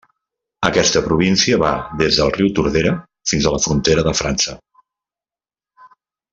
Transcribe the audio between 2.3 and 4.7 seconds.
riu Tordera fins a la frontera de França.